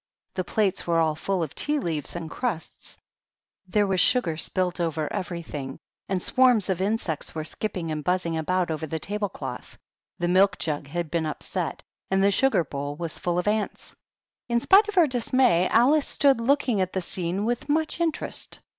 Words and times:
The 0.33 0.43
plates 0.43 0.87
were 0.87 0.99
all 0.99 1.13
full 1.13 1.43
of 1.43 1.53
tea 1.53 1.77
leaves 1.77 2.15
and 2.15 2.27
crusts, 2.27 2.97
there 3.67 3.85
was 3.85 3.99
sugar 3.99 4.35
spilt 4.35 4.79
over 4.81 5.07
everything, 5.13 5.77
and 6.09 6.19
swarms 6.19 6.69
of 6.69 6.81
insects 6.81 7.35
were 7.35 7.43
skipping 7.43 7.91
and 7.91 8.03
buzzing 8.03 8.35
about 8.35 8.71
over 8.71 8.87
the 8.87 8.97
table 8.97 9.29
cloth. 9.29 9.77
The 10.17 10.27
milk 10.27 10.57
jug 10.57 10.87
had 10.87 11.11
been 11.11 11.27
upset, 11.27 11.83
and 12.09 12.23
the 12.23 12.31
sugar 12.31 12.63
bowl 12.63 12.95
was 12.95 13.19
full 13.19 13.37
of 13.37 13.47
ants. 13.47 13.93
In 14.49 14.59
spite 14.59 14.89
of 14.89 14.95
her 14.95 15.05
dismay, 15.05 15.67
Alice 15.67 16.07
stood 16.07 16.41
looking 16.41 16.81
at 16.81 16.93
the 16.93 17.01
scene 17.01 17.45
with 17.45 17.69
much 17.69 17.99
interest. 18.01 18.59